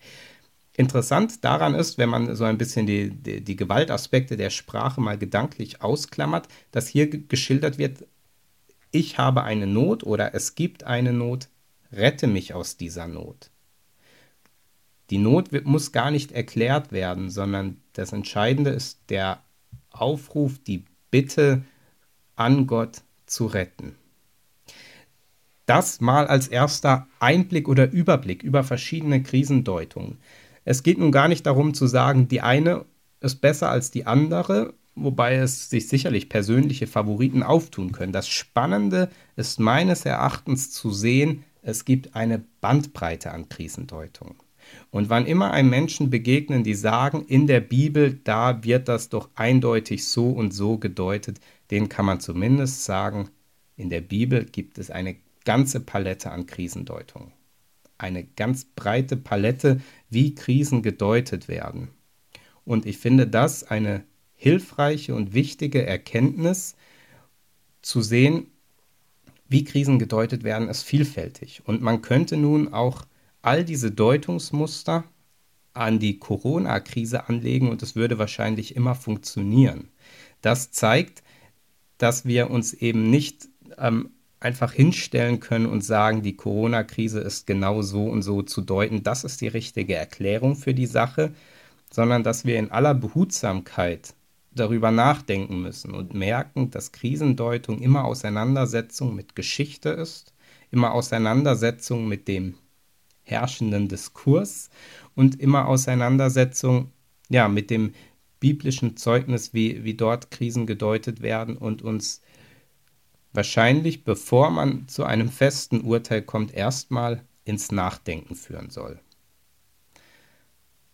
Interessant 0.77 1.43
daran 1.43 1.75
ist, 1.75 1.97
wenn 1.97 2.09
man 2.09 2.35
so 2.35 2.45
ein 2.45 2.57
bisschen 2.57 2.85
die, 2.85 3.09
die, 3.09 3.41
die 3.41 3.55
Gewaltaspekte 3.55 4.37
der 4.37 4.49
Sprache 4.49 5.01
mal 5.01 5.17
gedanklich 5.17 5.81
ausklammert, 5.81 6.47
dass 6.71 6.87
hier 6.87 7.07
geschildert 7.07 7.77
wird, 7.77 8.05
ich 8.91 9.17
habe 9.17 9.43
eine 9.43 9.67
Not 9.67 10.03
oder 10.03 10.33
es 10.33 10.55
gibt 10.55 10.83
eine 10.83 11.13
Not, 11.13 11.49
rette 11.91 12.27
mich 12.27 12.53
aus 12.53 12.77
dieser 12.77 13.07
Not. 13.07 13.49
Die 15.09 15.17
Not 15.17 15.51
wird, 15.51 15.65
muss 15.65 15.91
gar 15.91 16.09
nicht 16.09 16.31
erklärt 16.31 16.91
werden, 16.91 17.29
sondern 17.29 17.81
das 17.93 18.13
Entscheidende 18.13 18.69
ist 18.69 18.99
der 19.09 19.43
Aufruf, 19.91 20.57
die 20.59 20.85
Bitte 21.09 21.63
an 22.37 22.65
Gott 22.65 23.01
zu 23.25 23.45
retten. 23.45 23.95
Das 25.65 26.01
mal 26.01 26.27
als 26.27 26.47
erster 26.47 27.07
Einblick 27.19 27.67
oder 27.67 27.91
Überblick 27.91 28.43
über 28.43 28.63
verschiedene 28.63 29.21
Krisendeutungen. 29.21 30.17
Es 30.63 30.83
geht 30.83 30.97
nun 30.97 31.11
gar 31.11 31.27
nicht 31.27 31.45
darum 31.45 31.73
zu 31.73 31.87
sagen, 31.87 32.27
die 32.27 32.41
eine 32.41 32.85
ist 33.19 33.41
besser 33.41 33.69
als 33.69 33.91
die 33.91 34.05
andere, 34.05 34.73
wobei 34.95 35.35
es 35.35 35.69
sich 35.69 35.87
sicherlich 35.87 36.29
persönliche 36.29 36.87
Favoriten 36.87 37.43
auftun 37.43 37.91
können. 37.91 38.13
Das 38.13 38.27
Spannende 38.27 39.09
ist 39.35 39.59
meines 39.59 40.05
Erachtens 40.05 40.71
zu 40.71 40.91
sehen, 40.91 41.43
es 41.61 41.85
gibt 41.85 42.15
eine 42.15 42.43
Bandbreite 42.59 43.31
an 43.31 43.49
Krisendeutungen. 43.49 44.35
Und 44.89 45.09
wann 45.09 45.25
immer 45.25 45.51
einem 45.51 45.69
Menschen 45.69 46.09
begegnen, 46.09 46.63
die 46.63 46.73
sagen, 46.73 47.25
in 47.27 47.47
der 47.47 47.59
Bibel, 47.59 48.19
da 48.23 48.63
wird 48.63 48.87
das 48.87 49.09
doch 49.09 49.29
eindeutig 49.35 50.07
so 50.07 50.29
und 50.29 50.53
so 50.53 50.77
gedeutet, 50.77 51.39
den 51.71 51.89
kann 51.89 52.05
man 52.05 52.19
zumindest 52.19 52.85
sagen, 52.85 53.29
in 53.75 53.89
der 53.89 54.01
Bibel 54.01 54.45
gibt 54.45 54.77
es 54.77 54.91
eine 54.91 55.15
ganze 55.45 55.79
Palette 55.79 56.31
an 56.31 56.45
Krisendeutungen. 56.45 57.31
Eine 58.01 58.23
ganz 58.23 58.65
breite 58.65 59.15
Palette, 59.15 59.79
wie 60.09 60.33
Krisen 60.33 60.81
gedeutet 60.81 61.47
werden. 61.47 61.89
Und 62.65 62.85
ich 62.87 62.97
finde 62.97 63.27
das 63.27 63.63
eine 63.63 64.03
hilfreiche 64.35 65.13
und 65.13 65.33
wichtige 65.35 65.85
Erkenntnis, 65.85 66.75
zu 67.83 68.01
sehen, 68.01 68.47
wie 69.47 69.63
Krisen 69.63 69.99
gedeutet 69.99 70.43
werden, 70.43 70.67
ist 70.67 70.83
vielfältig. 70.83 71.61
Und 71.65 71.81
man 71.81 72.01
könnte 72.01 72.37
nun 72.37 72.73
auch 72.73 73.05
all 73.41 73.63
diese 73.63 73.91
Deutungsmuster 73.91 75.03
an 75.73 75.99
die 75.99 76.19
Corona-Krise 76.19 77.27
anlegen 77.27 77.69
und 77.69 77.81
es 77.81 77.95
würde 77.95 78.17
wahrscheinlich 78.17 78.75
immer 78.75 78.95
funktionieren. 78.95 79.89
Das 80.41 80.71
zeigt, 80.71 81.23
dass 81.97 82.25
wir 82.25 82.49
uns 82.49 82.73
eben 82.73 83.09
nicht 83.09 83.47
ähm, 83.77 84.11
einfach 84.41 84.73
hinstellen 84.73 85.39
können 85.39 85.67
und 85.67 85.85
sagen, 85.85 86.23
die 86.23 86.35
Corona-Krise 86.35 87.21
ist 87.21 87.47
genau 87.47 87.83
so 87.83 88.07
und 88.07 88.23
so 88.23 88.41
zu 88.41 88.61
deuten. 88.61 89.03
Das 89.03 89.23
ist 89.23 89.39
die 89.39 89.47
richtige 89.47 89.95
Erklärung 89.95 90.55
für 90.55 90.73
die 90.73 90.87
Sache, 90.87 91.31
sondern 91.91 92.23
dass 92.23 92.43
wir 92.43 92.57
in 92.57 92.71
aller 92.71 92.95
Behutsamkeit 92.95 94.15
darüber 94.53 94.91
nachdenken 94.91 95.61
müssen 95.61 95.93
und 95.93 96.13
merken, 96.13 96.71
dass 96.71 96.91
Krisendeutung 96.91 97.79
immer 97.79 98.03
Auseinandersetzung 98.03 99.15
mit 99.15 99.35
Geschichte 99.35 99.89
ist, 99.89 100.33
immer 100.71 100.93
Auseinandersetzung 100.93 102.07
mit 102.07 102.27
dem 102.27 102.55
herrschenden 103.23 103.87
Diskurs 103.87 104.69
und 105.15 105.39
immer 105.39 105.67
Auseinandersetzung 105.67 106.91
ja, 107.29 107.47
mit 107.47 107.69
dem 107.69 107.93
biblischen 108.39 108.97
Zeugnis, 108.97 109.53
wie, 109.53 109.83
wie 109.83 109.93
dort 109.93 110.31
Krisen 110.31 110.65
gedeutet 110.65 111.21
werden 111.21 111.55
und 111.55 111.83
uns 111.83 112.21
wahrscheinlich, 113.33 114.03
bevor 114.03 114.49
man 114.49 114.87
zu 114.87 115.03
einem 115.03 115.29
festen 115.29 115.81
Urteil 115.81 116.21
kommt, 116.21 116.53
erstmal 116.53 117.23
ins 117.45 117.71
Nachdenken 117.71 118.35
führen 118.35 118.69
soll. 118.69 118.99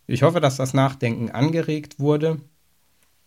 Ich 0.06 0.22
hoffe, 0.22 0.40
dass 0.40 0.56
das 0.56 0.72
Nachdenken 0.72 1.30
angeregt 1.30 2.00
wurde 2.00 2.40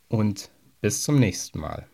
und 0.08 0.50
bis 0.82 1.04
zum 1.04 1.20
nächsten 1.20 1.60
Mal. 1.60 1.88